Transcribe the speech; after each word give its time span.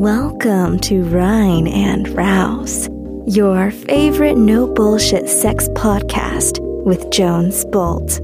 Welcome 0.00 0.78
to 0.82 1.02
Rhine 1.02 1.66
and 1.66 2.08
Rouse, 2.10 2.88
your 3.26 3.72
favorite 3.72 4.36
no 4.38 4.68
bullshit 4.68 5.28
sex 5.28 5.68
podcast 5.70 6.60
with 6.84 7.10
Jones 7.10 7.64
Bolt. 7.64 8.20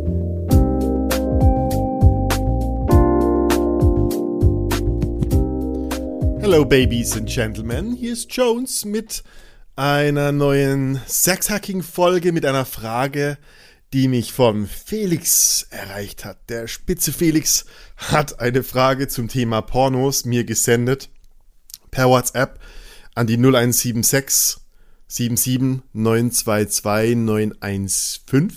Hello, 6.41 6.65
Babies 6.65 7.17
and 7.17 7.29
Gentlemen. 7.29 7.97
Hier 7.97 8.13
ist 8.13 8.31
Jones 8.31 8.85
mit 8.85 9.25
einer 9.75 10.31
neuen 10.31 11.01
Sexhacking-Folge 11.09 12.31
mit 12.31 12.47
einer 12.47 12.67
Frage, 12.67 13.37
die 13.93 14.07
mich 14.07 14.33
vom 14.33 14.69
Felix 14.69 15.67
erreicht 15.71 16.25
hat. 16.25 16.39
Der 16.49 16.69
spitze 16.69 17.13
Felix 17.13 17.65
hat 17.97 18.39
eine 18.39 18.63
Frage 18.63 19.09
zum 19.09 19.27
Thema 19.27 19.61
Pornos 19.61 20.25
mir 20.25 20.45
gesendet 20.45 21.11
per 21.95 22.09
WhatsApp 22.09 22.59
an 23.15 23.27
die 23.27 23.37
0176 23.37 24.59
77 25.07 25.83
922 25.93 27.17
915 27.17 28.51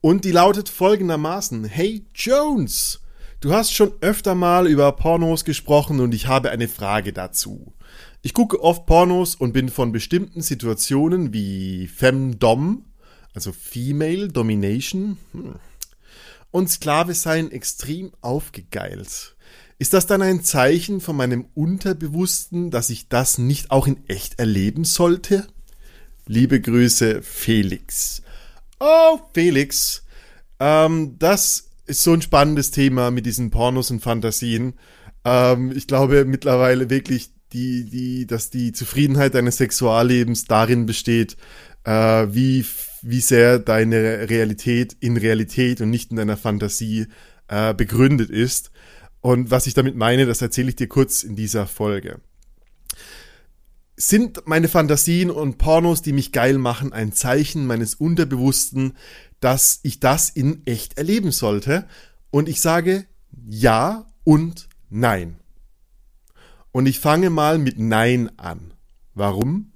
und 0.00 0.24
die 0.24 0.32
lautet 0.32 0.68
folgendermaßen: 0.68 1.64
Hey 1.64 2.06
Jones, 2.14 3.00
du 3.40 3.52
hast 3.52 3.72
schon 3.72 3.92
öfter 4.00 4.34
mal 4.34 4.66
über 4.66 4.90
Pornos 4.92 5.44
gesprochen 5.44 6.00
und 6.00 6.14
ich 6.14 6.26
habe 6.26 6.50
eine 6.50 6.68
Frage 6.68 7.12
dazu. 7.12 7.74
Ich 8.22 8.34
gucke 8.34 8.60
oft 8.62 8.86
Pornos 8.86 9.34
und 9.34 9.52
bin 9.52 9.68
von 9.68 9.92
bestimmten 9.92 10.42
Situationen 10.42 11.32
wie 11.32 11.86
Femdom 11.86 12.86
also 13.34 13.52
Female 13.52 14.28
Domination 14.28 15.18
hm. 15.32 15.54
und 16.50 16.70
Sklave 16.70 17.14
sein 17.14 17.50
extrem 17.50 18.12
aufgegeilt. 18.20 19.36
Ist 19.82 19.94
das 19.94 20.06
dann 20.06 20.22
ein 20.22 20.44
Zeichen 20.44 21.00
von 21.00 21.16
meinem 21.16 21.44
Unterbewussten, 21.54 22.70
dass 22.70 22.88
ich 22.88 23.08
das 23.08 23.38
nicht 23.38 23.72
auch 23.72 23.88
in 23.88 23.96
echt 24.06 24.38
erleben 24.38 24.84
sollte? 24.84 25.48
Liebe 26.24 26.60
Grüße, 26.60 27.20
Felix. 27.20 28.22
Oh, 28.78 29.18
Felix, 29.34 30.04
ähm, 30.60 31.16
das 31.18 31.70
ist 31.86 32.04
so 32.04 32.12
ein 32.12 32.22
spannendes 32.22 32.70
Thema 32.70 33.10
mit 33.10 33.26
diesen 33.26 33.50
Pornos 33.50 33.90
und 33.90 33.98
Fantasien. 33.98 34.74
Ähm, 35.24 35.72
ich 35.74 35.88
glaube 35.88 36.26
mittlerweile 36.26 36.88
wirklich, 36.88 37.30
die, 37.52 37.90
die, 37.90 38.28
dass 38.28 38.50
die 38.50 38.70
Zufriedenheit 38.70 39.34
deines 39.34 39.56
Sexuallebens 39.56 40.44
darin 40.44 40.86
besteht, 40.86 41.36
äh, 41.82 41.92
wie 42.30 42.64
wie 43.02 43.20
sehr 43.20 43.58
deine 43.58 44.30
Realität 44.30 44.96
in 45.00 45.16
Realität 45.16 45.80
und 45.80 45.90
nicht 45.90 46.12
in 46.12 46.18
deiner 46.18 46.36
Fantasie 46.36 47.08
äh, 47.48 47.74
begründet 47.74 48.30
ist. 48.30 48.70
Und 49.22 49.50
was 49.50 49.66
ich 49.66 49.74
damit 49.74 49.96
meine, 49.96 50.26
das 50.26 50.42
erzähle 50.42 50.68
ich 50.68 50.76
dir 50.76 50.88
kurz 50.88 51.22
in 51.22 51.36
dieser 51.36 51.66
Folge. 51.66 52.20
Sind 53.96 54.46
meine 54.46 54.68
Fantasien 54.68 55.30
und 55.30 55.58
Pornos, 55.58 56.02
die 56.02 56.12
mich 56.12 56.32
geil 56.32 56.58
machen, 56.58 56.92
ein 56.92 57.12
Zeichen 57.12 57.66
meines 57.66 57.94
Unterbewussten, 57.94 58.96
dass 59.38 59.78
ich 59.84 60.00
das 60.00 60.28
in 60.28 60.66
echt 60.66 60.98
erleben 60.98 61.30
sollte? 61.30 61.86
Und 62.30 62.48
ich 62.48 62.60
sage 62.60 63.06
ja 63.48 64.06
und 64.24 64.68
nein. 64.90 65.38
Und 66.72 66.86
ich 66.86 66.98
fange 66.98 67.30
mal 67.30 67.58
mit 67.58 67.78
Nein 67.78 68.36
an. 68.38 68.72
Warum? 69.14 69.72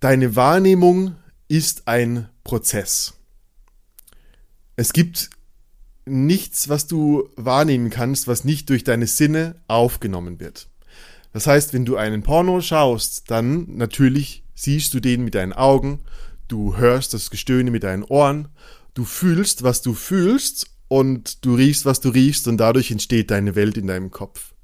Deine 0.00 0.36
Wahrnehmung 0.36 1.16
ist 1.48 1.88
ein 1.88 2.28
Prozess. 2.44 3.14
Es 4.76 4.92
gibt 4.92 5.30
nichts, 6.06 6.68
was 6.68 6.86
du 6.86 7.28
wahrnehmen 7.36 7.90
kannst, 7.90 8.28
was 8.28 8.44
nicht 8.44 8.68
durch 8.68 8.84
deine 8.84 9.06
Sinne 9.06 9.56
aufgenommen 9.68 10.40
wird. 10.40 10.68
Das 11.32 11.46
heißt, 11.46 11.72
wenn 11.72 11.84
du 11.84 11.96
einen 11.96 12.22
Porno 12.22 12.60
schaust, 12.60 13.30
dann 13.30 13.76
natürlich 13.76 14.44
siehst 14.54 14.94
du 14.94 15.00
den 15.00 15.24
mit 15.24 15.34
deinen 15.34 15.52
Augen, 15.52 16.00
du 16.48 16.76
hörst 16.76 17.14
das 17.14 17.30
Gestöhne 17.30 17.70
mit 17.70 17.82
deinen 17.82 18.04
Ohren, 18.04 18.48
du 18.94 19.04
fühlst, 19.04 19.62
was 19.62 19.82
du 19.82 19.94
fühlst 19.94 20.68
und 20.88 21.44
du 21.44 21.54
riechst, 21.54 21.86
was 21.86 22.00
du 22.00 22.10
riechst 22.10 22.46
und 22.46 22.58
dadurch 22.58 22.90
entsteht 22.90 23.30
deine 23.30 23.56
Welt 23.56 23.76
in 23.76 23.86
deinem 23.86 24.10
Kopf. 24.10 24.54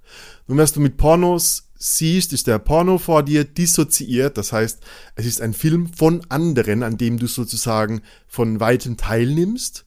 Nun, 0.47 0.59
was 0.59 0.73
du 0.73 0.81
mit 0.81 0.97
Pornos 0.97 1.71
siehst, 1.77 2.33
ist 2.33 2.47
der 2.47 2.59
Porno 2.59 2.99
vor 2.99 3.23
dir 3.23 3.45
dissoziiert. 3.45 4.37
Das 4.37 4.53
heißt, 4.53 4.81
es 5.15 5.27
ist 5.27 5.41
ein 5.41 5.55
Film 5.55 5.89
von 5.93 6.25
anderen, 6.29 6.83
an 6.83 6.99
dem 6.99 7.19
du 7.19 7.27
sozusagen 7.27 8.03
von 8.29 8.61
weitem 8.61 8.97
teilnimmst. 8.97 9.84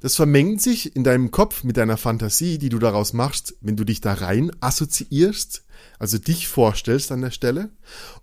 Das 0.00 0.16
vermengt 0.16 0.60
sich 0.60 0.94
in 0.94 1.04
deinem 1.04 1.30
Kopf 1.30 1.64
mit 1.64 1.76
deiner 1.76 1.96
Fantasie, 1.96 2.58
die 2.58 2.68
du 2.68 2.78
daraus 2.78 3.12
machst, 3.12 3.56
wenn 3.60 3.76
du 3.76 3.84
dich 3.84 4.00
da 4.00 4.12
rein 4.12 4.50
assoziierst, 4.60 5.64
also 5.98 6.18
dich 6.18 6.48
vorstellst 6.48 7.12
an 7.12 7.22
der 7.22 7.30
Stelle. 7.30 7.70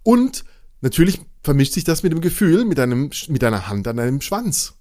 Und 0.03 0.45
natürlich 0.81 1.21
vermischt 1.41 1.73
sich 1.73 1.83
das 1.83 2.03
mit 2.03 2.11
dem 2.11 2.21
Gefühl, 2.21 2.65
mit, 2.65 2.79
einem, 2.79 3.09
mit 3.27 3.41
deiner 3.41 3.67
Hand 3.67 3.87
an 3.87 3.97
deinem 3.97 4.21
Schwanz. 4.21 4.75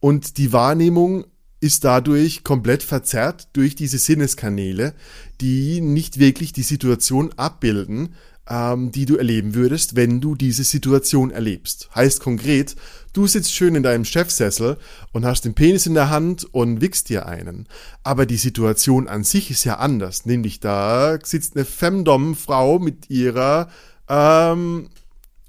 Und 0.00 0.38
die 0.38 0.52
Wahrnehmung 0.52 1.24
ist 1.60 1.84
dadurch 1.84 2.44
komplett 2.44 2.82
verzerrt 2.82 3.48
durch 3.54 3.74
diese 3.74 3.96
Sinneskanäle, 3.96 4.94
die 5.40 5.80
nicht 5.80 6.18
wirklich 6.18 6.52
die 6.52 6.62
Situation 6.62 7.32
abbilden, 7.36 8.14
ähm, 8.48 8.92
die 8.92 9.06
du 9.06 9.16
erleben 9.16 9.54
würdest, 9.54 9.96
wenn 9.96 10.20
du 10.20 10.34
diese 10.34 10.64
Situation 10.64 11.30
erlebst. 11.30 11.88
Heißt 11.94 12.20
konkret, 12.20 12.76
du 13.12 13.26
sitzt 13.26 13.52
schön 13.52 13.74
in 13.74 13.82
deinem 13.82 14.04
Chefsessel 14.04 14.76
und 15.12 15.24
hast 15.24 15.44
den 15.44 15.54
Penis 15.54 15.86
in 15.86 15.94
der 15.94 16.10
Hand 16.10 16.44
und 16.52 16.80
wickst 16.80 17.08
dir 17.08 17.26
einen. 17.26 17.66
Aber 18.02 18.26
die 18.26 18.36
Situation 18.36 19.08
an 19.08 19.24
sich 19.24 19.50
ist 19.50 19.64
ja 19.64 19.78
anders. 19.78 20.26
Nämlich 20.26 20.60
da 20.60 21.18
sitzt 21.22 21.56
eine 21.56 21.64
Femdom-Frau 21.64 22.78
mit 22.78 23.08
ihrer 23.10 23.68
ähm, 24.08 24.88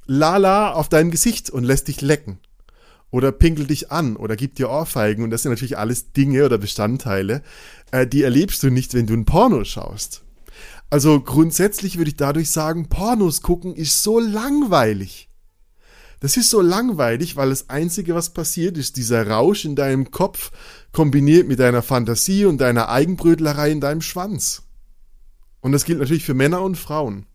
Lala 0.05 0.73
auf 0.73 0.89
deinem 0.89 1.11
Gesicht 1.11 1.49
und 1.49 1.63
lässt 1.63 1.87
dich 1.87 2.01
lecken 2.01 2.39
oder 3.11 3.31
pinkelt 3.31 3.69
dich 3.69 3.91
an 3.91 4.17
oder 4.17 4.35
gibt 4.35 4.59
dir 4.59 4.69
Ohrfeigen 4.69 5.23
und 5.23 5.29
das 5.29 5.43
sind 5.43 5.51
natürlich 5.51 5.77
alles 5.77 6.11
Dinge 6.11 6.45
oder 6.45 6.57
Bestandteile, 6.57 7.43
äh, 7.91 8.05
die 8.05 8.23
erlebst 8.23 8.61
du 8.61 8.69
nicht, 8.69 8.93
wenn 8.93 9.07
du 9.07 9.13
ein 9.13 9.23
Porno 9.23 9.63
schaust. 9.63 10.24
Also 10.89 11.19
grundsätzlich 11.19 11.97
würde 11.97 12.09
ich 12.09 12.15
dadurch 12.15 12.49
sagen, 12.49 12.89
Pornos 12.89 13.41
gucken 13.41 13.75
ist 13.75 14.03
so 14.03 14.19
langweilig. 14.19 15.29
Das 16.19 16.37
ist 16.37 16.49
so 16.49 16.61
langweilig, 16.61 17.35
weil 17.35 17.49
das 17.49 17.69
Einzige, 17.69 18.15
was 18.15 18.33
passiert, 18.33 18.77
ist 18.77 18.97
dieser 18.97 19.27
Rausch 19.27 19.65
in 19.65 19.75
deinem 19.75 20.11
Kopf 20.11 20.51
kombiniert 20.91 21.47
mit 21.47 21.59
deiner 21.59 21.81
Fantasie 21.81 22.45
und 22.45 22.59
deiner 22.59 22.89
Eigenbrötlerei 22.89 23.71
in 23.71 23.81
deinem 23.81 24.01
Schwanz. 24.01 24.63
Und 25.61 25.71
das 25.71 25.85
gilt 25.85 25.99
natürlich 25.99 26.25
für 26.25 26.33
Männer 26.33 26.61
und 26.61 26.77
Frauen. 26.77 27.25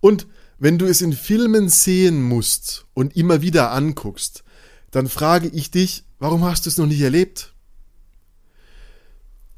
Und 0.00 0.26
wenn 0.58 0.78
du 0.78 0.86
es 0.86 1.02
in 1.02 1.12
Filmen 1.12 1.68
sehen 1.68 2.22
musst 2.22 2.86
und 2.94 3.16
immer 3.16 3.42
wieder 3.42 3.72
anguckst, 3.72 4.44
dann 4.90 5.08
frage 5.08 5.48
ich 5.48 5.70
dich, 5.70 6.04
warum 6.18 6.44
hast 6.44 6.66
du 6.66 6.70
es 6.70 6.78
noch 6.78 6.86
nicht 6.86 7.00
erlebt? 7.00 7.54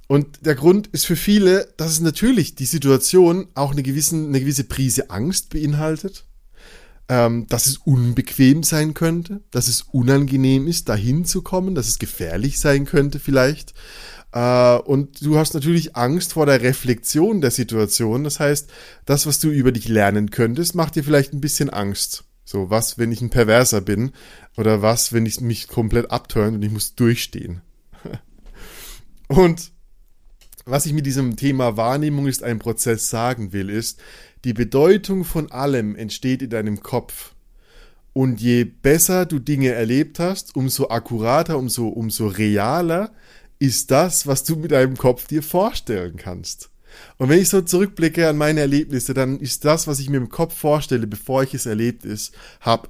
Und 0.09 0.45
der 0.45 0.57
Grund 0.57 0.89
ist 0.89 1.07
für 1.07 1.17
viele, 1.17 1.73
dass 1.77 1.93
es 1.93 2.01
natürlich 2.01 2.57
die 2.57 2.67
Situation 2.67 3.47
auch 3.55 3.71
eine, 3.71 3.83
gewissen, 3.83 4.29
eine 4.29 4.41
gewisse 4.41 4.65
Prise 4.65 5.11
Angst 5.11 5.51
beinhaltet, 5.51 6.25
ähm, 7.09 7.47
dass 7.49 7.67
es 7.67 7.77
unbequem 7.77 8.65
sein 8.65 8.95
könnte, 8.95 9.43
dass 9.51 9.69
es 9.69 9.83
unangenehm 9.83 10.67
ist, 10.67 10.89
dahin 10.89 11.25
zu 11.25 11.43
kommen, 11.43 11.75
dass 11.75 11.89
es 11.89 11.99
gefährlich 11.99 12.59
sein 12.59 12.87
könnte 12.87 13.21
vielleicht, 13.21 13.75
äh, 14.33 14.77
und 14.79 15.25
du 15.25 15.39
hast 15.39 15.55
natürlich 15.55 15.97
Angst 15.97 16.35
vor 16.35 16.47
der 16.47 16.63
Reflexion 16.63 17.41
der 17.41 17.51
Situation. 17.51 18.25
Das 18.25 18.41
heißt, 18.41 18.71
das, 19.07 19.27
was 19.27 19.39
du 19.39 19.51
über 19.51 19.73
dich 19.73 19.89
lernen 19.89 20.31
könntest, 20.31 20.75
macht 20.75 20.97
dir 20.97 21.05
vielleicht 21.05 21.33
ein 21.33 21.41
bisschen 21.41 21.71
Angst. 21.71 22.25
So, 22.45 22.71
was, 22.71 22.99
wenn 22.99 23.13
ich 23.13 23.21
ein 23.21 23.31
Perverser 23.31 23.81
bin? 23.81 24.13
Oder 24.57 24.83
was, 24.83 25.13
wenn 25.13 25.27
ich 25.27 25.41
mich 25.41 25.69
komplett 25.69 26.11
abturn 26.11 26.55
und 26.55 26.63
ich 26.63 26.71
muss 26.71 26.95
durchstehen? 26.95 27.63
und 29.29 29.73
was 30.69 30.87
ich 30.87 30.93
mit 30.93 31.07
diesem 31.07 31.37
Thema 31.37 31.77
Wahrnehmung 31.77 32.27
ist 32.27 32.43
ein 32.43 32.59
Prozess 32.59 33.11
sagen 33.11 33.53
will, 33.53 33.71
ist, 33.71 34.01
die 34.45 34.53
Bedeutung 34.53 35.25
von 35.25 35.51
allem 35.51 35.97
entsteht 35.97 36.43
in 36.43 36.51
deinem 36.51 36.83
Kopf. 36.83 37.33
Und 38.13 38.41
je 38.41 38.65
besser 38.65 39.27
du 39.27 39.39
Dinge 39.39 39.73
erlebt 39.73 40.19
hast, 40.19 40.57
umso 40.57 40.89
akkurater, 40.89 41.59
umso, 41.59 41.89
umso 41.89 42.27
realer 42.27 43.13
ist 43.59 43.91
das, 43.91 44.27
was 44.27 44.45
du 44.45 44.57
mit 44.57 44.73
deinem 44.73 44.97
Kopf 44.97 45.27
dir 45.27 45.43
vorstellen 45.43 46.17
kannst. 46.17 46.71
Und 47.19 47.29
wenn 47.29 47.41
ich 47.41 47.49
so 47.49 47.61
zurückblicke 47.61 48.29
an 48.29 48.37
meine 48.37 48.61
Erlebnisse, 48.61 49.15
dann 49.15 49.39
ist 49.41 49.65
das, 49.65 49.87
was 49.87 50.01
ich 50.01 50.09
mir 50.09 50.17
im 50.17 50.29
Kopf 50.29 50.55
vorstelle, 50.57 51.07
bevor 51.07 51.43
ich 51.43 51.55
es 51.55 51.67
erlebt 51.67 52.05
ist, 52.05 52.35
hab, 52.61 52.89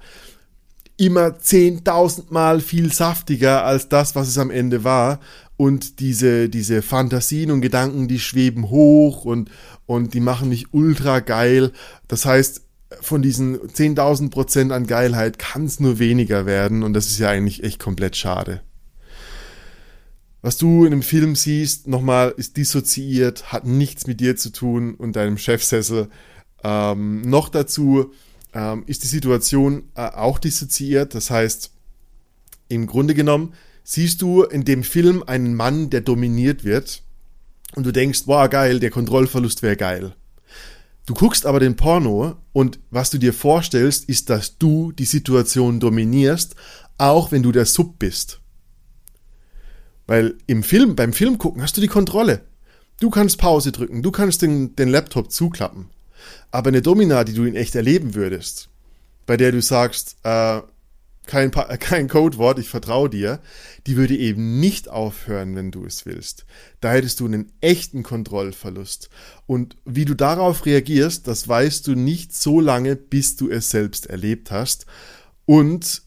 immer 0.98 1.38
zehntausendmal 1.38 2.60
viel 2.60 2.92
saftiger 2.92 3.64
als 3.64 3.88
das, 3.88 4.14
was 4.14 4.28
es 4.28 4.36
am 4.36 4.50
Ende 4.50 4.84
war. 4.84 5.20
Und 5.56 6.00
diese, 6.00 6.48
diese 6.48 6.82
Fantasien 6.82 7.50
und 7.50 7.62
Gedanken, 7.62 8.06
die 8.06 8.20
schweben 8.20 8.68
hoch 8.68 9.24
und, 9.24 9.50
und 9.86 10.14
die 10.14 10.20
machen 10.20 10.50
mich 10.50 10.72
ultra 10.72 11.20
geil. 11.20 11.72
Das 12.06 12.26
heißt, 12.26 12.62
von 13.00 13.22
diesen 13.22 13.58
10.000 13.58 14.30
Prozent 14.30 14.72
an 14.72 14.86
Geilheit 14.86 15.38
kann 15.38 15.64
es 15.64 15.80
nur 15.80 15.98
weniger 15.98 16.46
werden 16.46 16.82
und 16.82 16.94
das 16.94 17.06
ist 17.06 17.18
ja 17.18 17.28
eigentlich 17.28 17.62
echt 17.62 17.78
komplett 17.78 18.16
schade. 18.16 18.62
was 20.40 20.56
du 20.56 20.84
in 20.84 20.92
dem 20.92 21.02
Film 21.02 21.34
siehst, 21.34 21.88
nochmal 21.88 22.32
ist 22.36 22.56
dissoziiert, 22.56 23.52
hat 23.52 23.66
nichts 23.66 24.06
mit 24.06 24.20
dir 24.20 24.36
zu 24.36 24.50
tun 24.50 24.94
und 24.94 25.16
deinem 25.16 25.36
Chefsessel. 25.36 26.08
Ähm, 26.64 27.22
noch 27.22 27.48
dazu 27.48 28.12
ähm, 28.52 28.84
ist 28.86 29.04
die 29.04 29.08
Situation 29.08 29.84
äh, 29.94 30.02
auch 30.02 30.38
dissoziiert. 30.38 31.14
Das 31.14 31.30
heißt, 31.30 31.70
im 32.68 32.86
Grunde 32.86 33.14
genommen 33.14 33.54
siehst 33.84 34.22
du 34.22 34.42
in 34.42 34.64
dem 34.64 34.82
Film 34.82 35.22
einen 35.26 35.54
Mann, 35.54 35.90
der 35.90 36.02
dominiert 36.02 36.64
wird 36.64 37.02
und 37.74 37.86
du 37.86 37.92
denkst, 37.92 38.24
boah, 38.26 38.48
geil, 38.48 38.80
der 38.80 38.90
Kontrollverlust 38.90 39.62
wäre 39.62 39.76
geil. 39.76 40.14
Du 41.06 41.14
guckst 41.14 41.46
aber 41.46 41.58
den 41.58 41.76
Porno 41.76 42.36
und 42.52 42.80
was 42.90 43.08
du 43.08 43.16
dir 43.16 43.32
vorstellst, 43.32 44.08
ist, 44.10 44.28
dass 44.28 44.58
du 44.58 44.92
die 44.92 45.06
Situation 45.06 45.80
dominierst, 45.80 46.54
auch 46.98 47.32
wenn 47.32 47.42
du 47.42 47.50
der 47.50 47.64
Sub 47.64 47.98
bist. 47.98 48.40
Weil 50.06 50.34
im 50.46 50.62
Film, 50.62 50.96
beim 50.96 51.14
Film 51.14 51.38
gucken 51.38 51.62
hast 51.62 51.76
du 51.76 51.80
die 51.80 51.86
Kontrolle. 51.86 52.42
Du 53.00 53.08
kannst 53.08 53.38
Pause 53.38 53.72
drücken, 53.72 54.02
du 54.02 54.10
kannst 54.10 54.42
den, 54.42 54.76
den 54.76 54.88
Laptop 54.88 55.30
zuklappen. 55.30 55.86
Aber 56.50 56.68
eine 56.68 56.82
Domina, 56.82 57.24
die 57.24 57.34
du 57.34 57.44
in 57.44 57.54
echt 57.54 57.74
erleben 57.74 58.14
würdest, 58.14 58.68
bei 59.26 59.36
der 59.36 59.52
du 59.52 59.60
sagst, 59.60 60.16
äh, 60.22 60.60
kein, 61.28 61.50
kein 61.80 62.08
Codewort, 62.08 62.58
ich 62.58 62.68
vertraue 62.68 63.08
dir, 63.08 63.40
die 63.86 63.96
würde 63.96 64.16
eben 64.16 64.58
nicht 64.58 64.88
aufhören, 64.88 65.54
wenn 65.54 65.70
du 65.70 65.84
es 65.84 66.04
willst. 66.06 66.44
Da 66.80 66.92
hättest 66.92 67.20
du 67.20 67.26
einen 67.26 67.52
echten 67.60 68.02
Kontrollverlust. 68.02 69.10
Und 69.46 69.76
wie 69.84 70.04
du 70.04 70.14
darauf 70.14 70.66
reagierst, 70.66 71.28
das 71.28 71.46
weißt 71.46 71.86
du 71.86 71.94
nicht 71.94 72.34
so 72.34 72.60
lange, 72.60 72.96
bis 72.96 73.36
du 73.36 73.48
es 73.48 73.70
selbst 73.70 74.06
erlebt 74.06 74.50
hast. 74.50 74.86
Und 75.44 76.02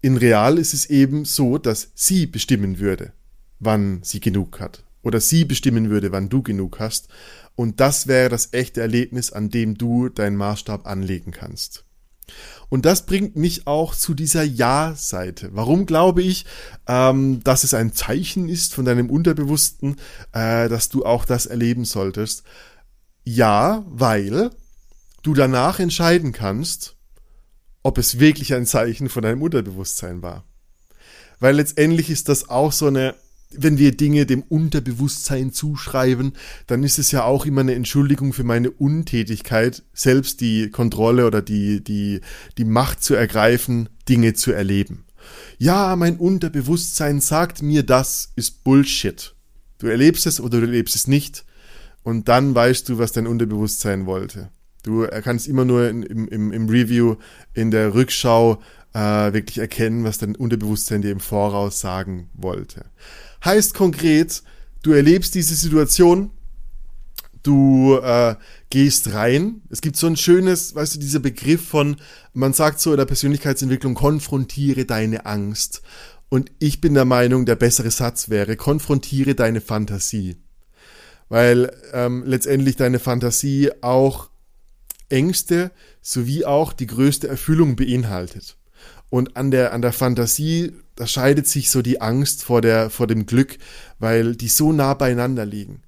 in 0.00 0.16
real 0.16 0.58
ist 0.58 0.72
es 0.72 0.86
eben 0.86 1.24
so, 1.24 1.58
dass 1.58 1.90
sie 1.94 2.26
bestimmen 2.26 2.78
würde, 2.78 3.12
wann 3.58 4.00
sie 4.02 4.20
genug 4.20 4.60
hat. 4.60 4.84
Oder 5.02 5.20
sie 5.20 5.44
bestimmen 5.44 5.90
würde, 5.90 6.12
wann 6.12 6.28
du 6.28 6.42
genug 6.42 6.80
hast. 6.80 7.08
Und 7.56 7.80
das 7.80 8.06
wäre 8.06 8.28
das 8.28 8.52
echte 8.52 8.82
Erlebnis, 8.82 9.32
an 9.32 9.50
dem 9.50 9.76
du 9.76 10.08
deinen 10.08 10.36
Maßstab 10.36 10.86
anlegen 10.86 11.32
kannst. 11.32 11.84
Und 12.68 12.84
das 12.84 13.06
bringt 13.06 13.36
mich 13.36 13.66
auch 13.66 13.94
zu 13.94 14.14
dieser 14.14 14.42
Ja-Seite. 14.42 15.50
Warum 15.52 15.86
glaube 15.86 16.22
ich, 16.22 16.44
ähm, 16.88 17.42
dass 17.44 17.64
es 17.64 17.74
ein 17.74 17.92
Zeichen 17.92 18.48
ist 18.48 18.74
von 18.74 18.84
deinem 18.84 19.08
Unterbewussten, 19.08 19.96
äh, 20.32 20.68
dass 20.68 20.88
du 20.88 21.04
auch 21.04 21.24
das 21.24 21.46
erleben 21.46 21.84
solltest? 21.84 22.42
Ja, 23.24 23.84
weil 23.88 24.50
du 25.22 25.34
danach 25.34 25.78
entscheiden 25.78 26.32
kannst, 26.32 26.96
ob 27.82 27.98
es 27.98 28.18
wirklich 28.18 28.52
ein 28.54 28.66
Zeichen 28.66 29.08
von 29.08 29.22
deinem 29.22 29.42
Unterbewusstsein 29.42 30.22
war. 30.22 30.44
Weil 31.38 31.56
letztendlich 31.56 32.10
ist 32.10 32.28
das 32.28 32.48
auch 32.48 32.72
so 32.72 32.86
eine 32.86 33.14
wenn 33.50 33.78
wir 33.78 33.96
Dinge 33.96 34.26
dem 34.26 34.42
Unterbewusstsein 34.42 35.52
zuschreiben, 35.52 36.32
dann 36.66 36.82
ist 36.82 36.98
es 36.98 37.10
ja 37.10 37.24
auch 37.24 37.46
immer 37.46 37.60
eine 37.60 37.74
Entschuldigung 37.74 38.32
für 38.32 38.44
meine 38.44 38.70
Untätigkeit, 38.70 39.82
selbst 39.92 40.40
die 40.40 40.70
Kontrolle 40.70 41.26
oder 41.26 41.42
die, 41.42 41.82
die, 41.82 42.20
die 42.58 42.64
Macht 42.64 43.02
zu 43.02 43.14
ergreifen, 43.14 43.88
Dinge 44.08 44.34
zu 44.34 44.52
erleben. 44.52 45.04
Ja, 45.58 45.96
mein 45.96 46.16
Unterbewusstsein 46.16 47.20
sagt 47.20 47.62
mir, 47.62 47.82
das 47.82 48.32
ist 48.36 48.64
Bullshit. 48.64 49.34
Du 49.78 49.86
erlebst 49.86 50.26
es 50.26 50.40
oder 50.40 50.60
du 50.60 50.66
erlebst 50.66 50.94
es 50.94 51.06
nicht 51.06 51.44
und 52.02 52.28
dann 52.28 52.54
weißt 52.54 52.88
du, 52.88 52.98
was 52.98 53.12
dein 53.12 53.26
Unterbewusstsein 53.26 54.06
wollte. 54.06 54.50
Du 54.82 55.06
kannst 55.24 55.48
immer 55.48 55.64
nur 55.64 55.88
im, 55.88 56.02
im, 56.04 56.52
im 56.52 56.68
Review, 56.68 57.16
in 57.54 57.72
der 57.72 57.94
Rückschau 57.94 58.62
äh, 58.92 59.32
wirklich 59.32 59.58
erkennen, 59.58 60.04
was 60.04 60.18
dein 60.18 60.36
Unterbewusstsein 60.36 61.02
dir 61.02 61.10
im 61.10 61.20
Voraus 61.20 61.80
sagen 61.80 62.30
wollte. 62.34 62.86
Heißt 63.46 63.74
konkret, 63.74 64.42
du 64.82 64.90
erlebst 64.90 65.36
diese 65.36 65.54
Situation, 65.54 66.32
du 67.44 67.96
äh, 68.02 68.34
gehst 68.70 69.12
rein. 69.12 69.62
Es 69.70 69.80
gibt 69.80 69.96
so 69.96 70.08
ein 70.08 70.16
schönes, 70.16 70.74
weißt 70.74 70.96
du, 70.96 70.98
dieser 70.98 71.20
Begriff 71.20 71.64
von, 71.64 71.94
man 72.32 72.54
sagt 72.54 72.80
so 72.80 72.90
in 72.90 72.96
der 72.96 73.04
Persönlichkeitsentwicklung, 73.04 73.94
konfrontiere 73.94 74.84
deine 74.84 75.26
Angst. 75.26 75.82
Und 76.28 76.50
ich 76.58 76.80
bin 76.80 76.94
der 76.94 77.04
Meinung, 77.04 77.46
der 77.46 77.54
bessere 77.54 77.92
Satz 77.92 78.30
wäre, 78.30 78.56
konfrontiere 78.56 79.36
deine 79.36 79.60
Fantasie. 79.60 80.38
Weil 81.28 81.72
ähm, 81.92 82.24
letztendlich 82.26 82.74
deine 82.74 82.98
Fantasie 82.98 83.70
auch 83.80 84.28
Ängste 85.08 85.70
sowie 86.02 86.44
auch 86.44 86.72
die 86.72 86.88
größte 86.88 87.28
Erfüllung 87.28 87.76
beinhaltet. 87.76 88.56
Und 89.08 89.36
an 89.36 89.52
der, 89.52 89.72
an 89.72 89.82
der 89.82 89.92
Fantasie, 89.92 90.72
da 90.96 91.06
scheidet 91.06 91.46
sich 91.46 91.70
so 91.70 91.82
die 91.82 92.00
Angst 92.00 92.42
vor 92.42 92.60
der, 92.60 92.90
vor 92.90 93.06
dem 93.06 93.26
Glück, 93.26 93.58
weil 93.98 94.34
die 94.34 94.48
so 94.48 94.72
nah 94.72 94.94
beieinander 94.94 95.46
liegen. 95.46 95.82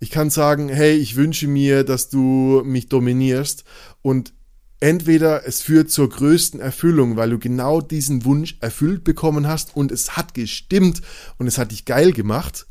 Ich 0.00 0.10
kann 0.10 0.30
sagen, 0.30 0.68
hey, 0.68 0.94
ich 0.94 1.16
wünsche 1.16 1.46
mir, 1.46 1.84
dass 1.84 2.08
du 2.08 2.62
mich 2.64 2.88
dominierst 2.88 3.64
und 4.00 4.32
entweder 4.80 5.46
es 5.46 5.60
führt 5.62 5.90
zur 5.90 6.08
größten 6.08 6.58
Erfüllung, 6.58 7.16
weil 7.16 7.30
du 7.30 7.38
genau 7.38 7.80
diesen 7.80 8.24
Wunsch 8.24 8.56
erfüllt 8.60 9.04
bekommen 9.04 9.46
hast 9.46 9.76
und 9.76 9.92
es 9.92 10.16
hat 10.16 10.34
gestimmt 10.34 11.02
und 11.38 11.46
es 11.46 11.58
hat 11.58 11.70
dich 11.70 11.84
geil 11.84 12.12
gemacht, 12.12 12.66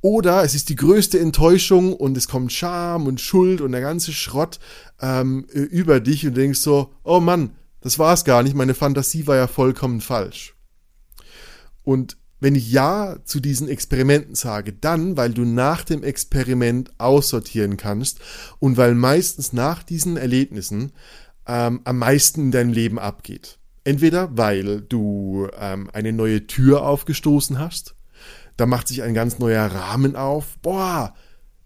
oder 0.00 0.42
es 0.42 0.56
ist 0.56 0.68
die 0.68 0.76
größte 0.76 1.20
Enttäuschung 1.20 1.94
und 1.94 2.16
es 2.16 2.26
kommt 2.26 2.52
Scham 2.52 3.06
und 3.06 3.20
Schuld 3.20 3.60
und 3.60 3.70
der 3.70 3.80
ganze 3.80 4.12
Schrott 4.12 4.58
ähm, 5.00 5.44
über 5.52 6.00
dich 6.00 6.26
und 6.26 6.36
denkst 6.36 6.58
so, 6.58 6.92
oh 7.04 7.20
Mann, 7.20 7.50
das 7.80 8.00
war 8.00 8.12
es 8.12 8.24
gar 8.24 8.42
nicht, 8.42 8.56
meine 8.56 8.74
Fantasie 8.74 9.28
war 9.28 9.36
ja 9.36 9.46
vollkommen 9.46 10.00
falsch. 10.00 10.56
Und 11.84 12.16
wenn 12.40 12.56
ich 12.56 12.72
Ja 12.72 13.18
zu 13.24 13.38
diesen 13.38 13.68
Experimenten 13.68 14.34
sage, 14.34 14.72
dann, 14.72 15.16
weil 15.16 15.32
du 15.32 15.44
nach 15.44 15.84
dem 15.84 16.02
Experiment 16.02 16.90
aussortieren 16.98 17.76
kannst 17.76 18.18
und 18.58 18.76
weil 18.76 18.94
meistens 18.94 19.52
nach 19.52 19.84
diesen 19.84 20.16
Erlebnissen 20.16 20.90
ähm, 21.46 21.80
am 21.84 21.98
meisten 21.98 22.40
in 22.40 22.50
deinem 22.50 22.72
Leben 22.72 22.98
abgeht. 22.98 23.58
Entweder 23.84 24.36
weil 24.36 24.80
du 24.80 25.48
ähm, 25.56 25.88
eine 25.92 26.12
neue 26.12 26.46
Tür 26.48 26.82
aufgestoßen 26.84 27.60
hast, 27.60 27.94
da 28.56 28.66
macht 28.66 28.88
sich 28.88 29.02
ein 29.02 29.14
ganz 29.14 29.38
neuer 29.38 29.66
Rahmen 29.66 30.16
auf. 30.16 30.58
Boah, 30.62 31.14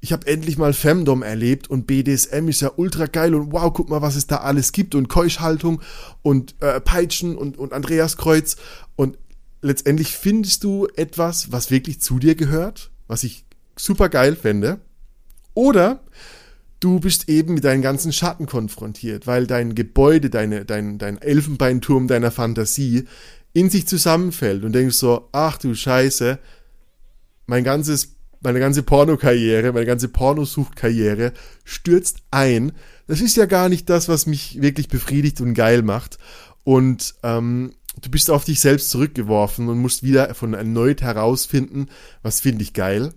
ich 0.00 0.12
habe 0.12 0.26
endlich 0.26 0.58
mal 0.58 0.72
Femdom 0.72 1.22
erlebt 1.22 1.68
und 1.68 1.86
BDSM 1.86 2.48
ist 2.48 2.60
ja 2.60 2.70
ultra 2.76 3.06
geil 3.06 3.34
und 3.34 3.52
wow, 3.52 3.72
guck 3.72 3.88
mal, 3.88 4.02
was 4.02 4.14
es 4.14 4.26
da 4.26 4.36
alles 4.36 4.72
gibt 4.72 4.94
und 4.94 5.08
Keuschhaltung 5.08 5.80
und 6.22 6.54
äh, 6.60 6.80
Peitschen 6.80 7.36
und, 7.36 7.58
und 7.58 7.72
Andreaskreuz 7.72 8.56
und 8.94 9.18
letztendlich 9.66 10.16
findest 10.16 10.64
du 10.64 10.86
etwas, 10.96 11.52
was 11.52 11.70
wirklich 11.70 12.00
zu 12.00 12.18
dir 12.18 12.34
gehört, 12.34 12.90
was 13.06 13.24
ich 13.24 13.44
super 13.76 14.08
geil 14.08 14.36
fände. 14.36 14.80
Oder 15.54 16.00
du 16.80 17.00
bist 17.00 17.28
eben 17.28 17.54
mit 17.54 17.64
deinen 17.64 17.82
ganzen 17.82 18.12
Schatten 18.12 18.46
konfrontiert, 18.46 19.26
weil 19.26 19.46
dein 19.46 19.74
Gebäude, 19.74 20.30
deine, 20.30 20.64
dein, 20.64 20.98
dein 20.98 21.20
Elfenbeinturm 21.20 22.08
deiner 22.08 22.30
Fantasie 22.30 23.06
in 23.52 23.70
sich 23.70 23.86
zusammenfällt 23.86 24.64
und 24.64 24.72
denkst 24.72 24.96
so, 24.96 25.28
ach 25.32 25.58
du 25.58 25.74
Scheiße, 25.74 26.38
mein 27.46 27.64
ganzes 27.64 28.16
meine 28.40 28.60
ganze 28.60 28.82
Pornokarriere, 28.82 29.72
meine 29.72 29.86
ganze 29.86 30.08
Pornosuchtkarriere 30.08 31.32
stürzt 31.64 32.18
ein. 32.30 32.72
Das 33.06 33.20
ist 33.20 33.36
ja 33.36 33.46
gar 33.46 33.68
nicht 33.68 33.90
das, 33.90 34.08
was 34.08 34.26
mich 34.26 34.60
wirklich 34.62 34.88
befriedigt 34.88 35.40
und 35.40 35.54
geil 35.54 35.82
macht. 35.82 36.18
Und 36.62 37.14
ähm, 37.22 37.72
du 38.00 38.10
bist 38.10 38.30
auf 38.30 38.44
dich 38.44 38.60
selbst 38.60 38.90
zurückgeworfen 38.90 39.68
und 39.68 39.78
musst 39.78 40.02
wieder 40.02 40.34
von 40.34 40.54
erneut 40.54 41.02
herausfinden, 41.02 41.88
was 42.22 42.40
finde 42.40 42.62
ich 42.62 42.72
geil. 42.72 43.12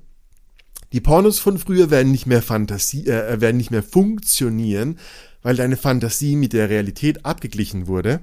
Die 0.91 1.01
Pornos 1.01 1.39
von 1.39 1.59
früher 1.59 1.91
werden 1.91 2.11
nicht 2.11 2.25
mehr 2.25 2.41
Fantasie, 2.41 3.05
äh, 3.07 3.39
werden 3.41 3.57
nicht 3.57 3.71
mehr 3.71 3.83
funktionieren, 3.83 4.97
weil 5.41 5.55
deine 5.55 5.77
Fantasie 5.77 6.35
mit 6.35 6.53
der 6.53 6.69
Realität 6.69 7.25
abgeglichen 7.25 7.87
wurde. 7.87 8.21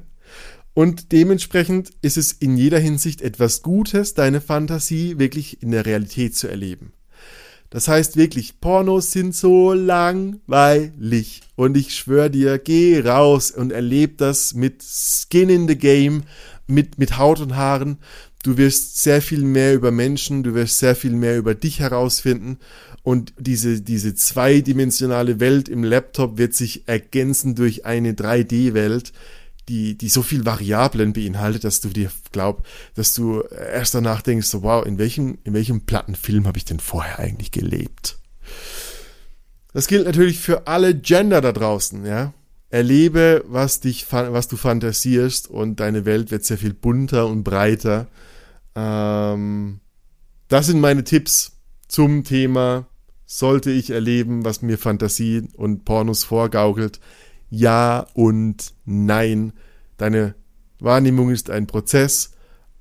Und 0.75 1.13
dementsprechend 1.13 1.93
ist 2.03 2.17
es 2.17 2.33
in 2.33 2.57
jeder 2.57 2.79
Hinsicht 2.79 3.23
etwas 3.23 3.63
Gutes, 3.63 4.15
deine 4.15 4.41
Fantasie 4.41 5.19
wirklich 5.19 5.63
in 5.63 5.71
der 5.71 5.87
Realität 5.87 6.37
zu 6.37 6.49
erleben. 6.49 6.93
Das 7.77 7.89
heißt 7.89 8.17
wirklich, 8.17 8.59
Pornos 8.59 9.13
sind 9.13 9.35
so 9.35 9.75
langweilig. 9.75 11.43
Und 11.57 11.77
ich 11.77 11.95
schwöre 11.95 12.31
dir, 12.31 12.57
geh 12.57 13.01
raus 13.01 13.51
und 13.51 13.71
erleb 13.71 14.17
das 14.17 14.55
mit 14.55 14.83
Skin 14.83 15.51
in 15.51 15.69
the 15.69 15.77
Game, 15.77 16.23
mit, 16.67 16.99
mit 16.99 17.19
Haut 17.19 17.39
und 17.39 17.55
Haaren. 17.55 17.99
Du 18.43 18.57
wirst 18.57 19.03
sehr 19.03 19.21
viel 19.21 19.43
mehr 19.43 19.75
über 19.75 19.91
Menschen, 19.91 20.43
du 20.43 20.55
wirst 20.55 20.79
sehr 20.79 20.97
viel 20.97 21.11
mehr 21.11 21.37
über 21.37 21.55
dich 21.55 21.81
herausfinden. 21.81 22.57
Und 23.03 23.35
diese, 23.39 23.83
diese 23.83 24.15
zweidimensionale 24.15 25.39
Welt 25.39 25.69
im 25.69 25.85
Laptop 25.85 26.39
wird 26.39 26.55
sich 26.55 26.89
ergänzen 26.89 27.57
durch 27.57 27.85
eine 27.85 28.13
3D-Welt, 28.15 29.13
die, 29.69 29.97
die 29.99 30.09
so 30.09 30.23
viel 30.23 30.45
Variablen 30.45 31.13
beinhaltet, 31.13 31.65
dass 31.65 31.81
du 31.81 31.89
dir 31.89 32.11
glaub, 32.33 32.67
dass 32.95 33.15
du 33.15 33.43
erst 33.43 33.95
danach 33.95 34.23
denkst, 34.23 34.47
so, 34.47 34.63
wow, 34.63 34.85
in 34.87 34.99
welchem, 34.99 35.39
in 35.45 35.55
welchem 35.55 35.83
Plattenfilm 35.87 36.47
habe 36.47 36.59
ich 36.59 36.65
denn 36.65 36.81
vorher 36.81 37.19
eigentlich 37.19 37.51
gelebt? 37.51 38.19
Das 39.73 39.87
gilt 39.89 40.07
natürlich 40.07 40.39
für 40.39 40.67
alle 40.67 40.95
Gender 40.95 41.41
da 41.41 41.53
draußen, 41.53 42.07
ja. 42.07 42.33
Erlebe, 42.71 43.45
was 43.47 43.81
dich, 43.81 44.07
was 44.11 44.49
du 44.49 44.57
fantasierst 44.57 45.49
und 45.49 45.81
deine 45.81 46.05
Welt 46.05 46.31
wird 46.31 46.45
sehr 46.45 46.59
viel 46.59 46.75
bunter 46.75 47.27
und 47.27 47.45
breiter. 47.45 48.09
Ähm, 48.75 49.81
Das 50.49 50.67
sind 50.67 50.81
meine 50.81 51.03
Tipps 51.05 51.53
zum 51.89 52.25
Thema, 52.25 52.87
sollte 53.25 53.71
ich 53.71 53.91
erleben, 53.91 54.45
was 54.45 54.63
mir 54.63 54.79
Fantasie 54.79 55.49
und 55.57 55.85
Pornos 55.85 56.25
vorgaukelt? 56.25 57.01
Ja 57.57 58.07
und 58.13 58.75
nein. 58.85 59.53
Deine 59.97 60.35
Wahrnehmung 60.79 61.31
ist 61.31 61.49
ein 61.49 61.67
Prozess 61.67 62.33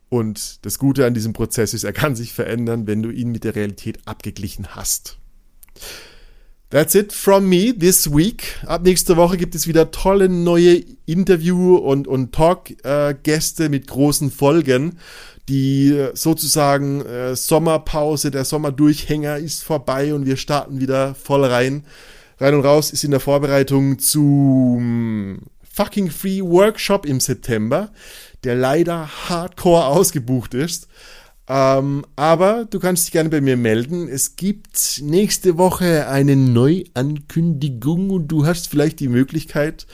und 0.10 0.66
das 0.66 0.80
Gute 0.80 1.06
an 1.06 1.14
diesem 1.14 1.32
Prozess 1.32 1.74
ist, 1.74 1.86
er 1.86 1.94
kann 1.94 2.16
sich 2.16 2.34
verändern, 2.34 2.86
wenn 2.86 3.02
du 3.02 3.10
ihn 3.10 3.32
mit 3.32 3.46
der 3.46 3.56
Realität 3.56 4.00
abgeglichen 4.06 4.76
hast. 4.76 5.18
That's 6.72 6.94
it 6.94 7.14
from 7.14 7.48
me 7.48 7.74
this 7.78 8.14
week. 8.14 8.60
Ab 8.66 8.84
nächster 8.84 9.16
Woche 9.16 9.38
gibt 9.38 9.56
es 9.56 9.66
wieder 9.66 9.92
tolle 9.92 10.28
neue 10.28 10.84
Interview- 11.06 11.78
und, 11.78 12.06
und 12.06 12.34
Talk-Gäste 12.34 13.66
äh, 13.66 13.70
mit 13.70 13.88
großen 13.88 14.30
Folgen. 14.30 15.00
Die 15.48 16.08
sozusagen 16.16 17.06
äh, 17.06 17.36
Sommerpause, 17.36 18.30
der 18.30 18.44
Sommerdurchhänger 18.44 19.38
ist 19.38 19.64
vorbei 19.64 20.14
und 20.14 20.26
wir 20.26 20.36
starten 20.36 20.82
wieder 20.82 21.16
voll 21.16 21.46
rein. 21.46 21.86
Rein 22.38 22.54
und 22.54 22.66
raus 22.66 22.92
ist 22.92 23.04
in 23.04 23.12
der 23.12 23.20
Vorbereitung 23.20 24.00
zum 24.00 25.40
fucking 25.64 26.10
Free 26.10 26.42
Workshop 26.42 27.06
im 27.06 27.20
September, 27.20 27.92
der 28.44 28.56
leider 28.56 29.10
hardcore 29.30 29.86
ausgebucht 29.86 30.54
ist. 30.54 30.88
Ähm, 31.48 32.06
aber 32.16 32.66
du 32.66 32.80
kannst 32.80 33.06
dich 33.06 33.12
gerne 33.12 33.30
bei 33.30 33.40
mir 33.40 33.56
melden. 33.56 34.08
Es 34.08 34.36
gibt 34.36 35.02
nächste 35.04 35.58
Woche 35.58 36.08
eine 36.08 36.36
Neuankündigung 36.36 38.10
und 38.10 38.28
du 38.28 38.46
hast 38.46 38.68
vielleicht 38.68 39.00
die 39.00 39.10
Möglichkeit, 39.10 39.86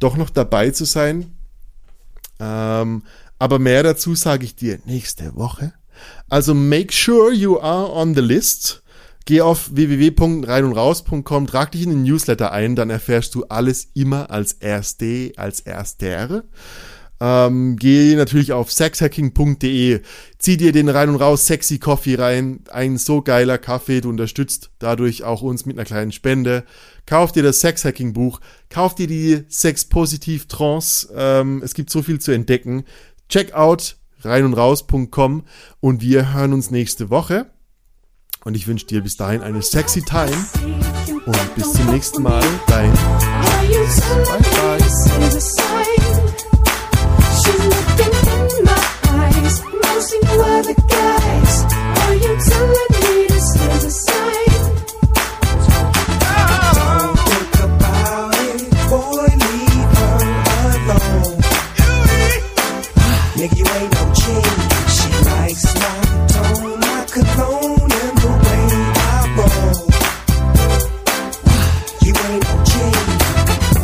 doch 0.00 0.16
noch 0.16 0.30
dabei 0.30 0.70
zu 0.70 0.84
sein. 0.84 1.32
Ähm, 2.40 3.02
aber 3.38 3.58
mehr 3.58 3.82
dazu 3.82 4.14
sage 4.14 4.44
ich 4.44 4.54
dir 4.54 4.80
nächste 4.84 5.34
Woche. 5.34 5.72
Also 6.28 6.54
make 6.54 6.92
sure 6.92 7.32
you 7.32 7.58
are 7.58 7.90
on 7.90 8.14
the 8.14 8.20
list. 8.20 8.82
Geh 9.28 9.42
auf 9.42 9.76
www.reinundraus.com, 9.76 11.46
trag 11.46 11.72
dich 11.72 11.82
in 11.82 11.90
den 11.90 12.02
Newsletter 12.02 12.50
ein, 12.50 12.76
dann 12.76 12.88
erfährst 12.88 13.34
du 13.34 13.44
alles 13.44 13.88
immer 13.92 14.30
als 14.30 14.54
erste, 14.54 15.32
als 15.36 15.60
erster. 15.60 16.44
Ähm, 17.20 17.76
geh 17.76 18.14
natürlich 18.14 18.54
auf 18.54 18.72
sexhacking.de, 18.72 20.00
zieh 20.38 20.56
dir 20.56 20.72
den 20.72 20.88
rein 20.88 21.10
und 21.10 21.16
raus 21.16 21.44
Sexy 21.44 21.78
Coffee 21.78 22.14
rein, 22.14 22.60
ein 22.70 22.96
so 22.96 23.20
geiler 23.20 23.58
Kaffee, 23.58 24.00
du 24.00 24.08
unterstützt 24.08 24.70
dadurch 24.78 25.24
auch 25.24 25.42
uns 25.42 25.66
mit 25.66 25.76
einer 25.76 25.84
kleinen 25.84 26.12
Spende. 26.12 26.64
Kauf 27.04 27.30
dir 27.30 27.42
das 27.42 27.60
Sexhacking 27.60 28.14
Buch, 28.14 28.40
kauf 28.70 28.94
dir 28.94 29.08
die 29.08 29.44
Sex 29.50 29.84
Positiv 29.84 30.48
Trance, 30.48 31.06
ähm, 31.14 31.60
es 31.62 31.74
gibt 31.74 31.90
so 31.90 32.00
viel 32.00 32.18
zu 32.18 32.32
entdecken. 32.32 32.84
Check 33.28 33.52
out 33.52 33.98
reinundraus.com 34.22 35.44
und 35.80 36.00
wir 36.00 36.32
hören 36.32 36.54
uns 36.54 36.70
nächste 36.70 37.10
Woche. 37.10 37.50
Und 38.44 38.54
ich 38.54 38.66
wünsche 38.66 38.86
dir 38.86 39.02
bis 39.02 39.16
dahin 39.16 39.42
eine 39.42 39.62
sexy 39.62 40.02
Time 40.02 40.46
und 41.26 41.54
bis 41.54 41.72
zum 41.72 41.86
nächsten 41.90 42.22
Mal. 42.22 42.42
Dein 42.66 42.92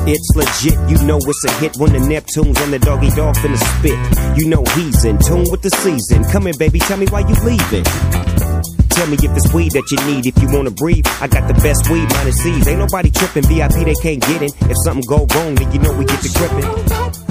It's 0.07 0.37
legit, 0.37 0.79
you 0.91 1.07
know 1.07 1.17
it's 1.17 1.45
a 1.47 1.53
hit 1.61 1.77
when 1.79 1.95
the 1.95 2.01
Neptune's 2.01 2.61
on 2.61 2.71
the 2.71 2.79
doggy 2.79 3.09
dog 3.17 3.37
in 3.43 3.53
the 3.53 3.59
spit. 3.59 4.39
You 4.39 4.49
know 4.51 4.63
he's 4.77 5.03
in 5.07 5.19
tune 5.19 5.47
with 5.51 5.63
the 5.63 5.71
season. 5.71 6.25
Come 6.31 6.45
here, 6.45 6.53
baby, 6.59 6.79
tell 6.79 6.99
me 6.99 7.07
why 7.07 7.21
you 7.21 7.35
leaving. 7.41 7.85
Tell 8.91 9.07
me 9.07 9.17
if 9.17 9.35
it's 9.35 9.51
weed 9.55 9.73
that 9.73 9.89
you 9.91 9.97
need. 10.05 10.27
If 10.27 10.37
you 10.43 10.49
wanna 10.53 10.73
breathe, 10.73 11.07
I 11.23 11.27
got 11.27 11.49
the 11.49 11.55
best 11.55 11.89
weed 11.89 12.07
minus 12.13 12.37
C's. 12.43 12.69
Ain't 12.69 12.81
nobody 12.81 13.11
tripping. 13.11 13.45
VIP 13.45 13.87
they 13.87 13.95
can't 13.95 14.21
get 14.21 14.43
in. 14.43 14.51
If 14.69 14.77
something 14.85 15.05
go 15.09 15.25
wrong, 15.35 15.55
then 15.55 15.73
you 15.73 15.79
know 15.79 15.97
we 15.97 16.05
get 16.05 16.21
to 16.21 16.29
gripping. 16.37 17.24